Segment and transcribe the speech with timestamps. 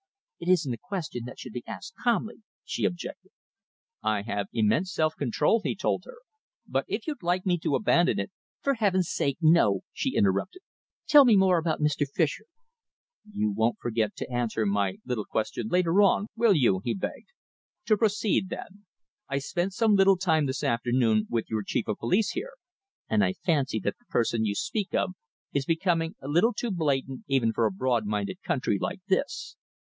[0.39, 3.29] "It isn't a question that should be asked calmly," she objected.
[4.01, 6.15] "I have immense self control," he told her,
[6.67, 8.31] "but if you'd like me to abandon it"
[8.63, 10.63] "For heaven's sake, no!" she interrupted.
[11.07, 12.07] "Tell me more about Mr.
[12.11, 12.45] Fischer."
[13.31, 17.29] "You won't forget to answer my little question later on, will you?" he begged.
[17.85, 18.87] "To proceed, then.
[19.29, 22.53] I spent some little time this afternoon with your chief of the police here,
[23.07, 25.11] and I fancy that the person you speak of
[25.53, 29.55] is becoming a little too blatant even for a broad minded country like this.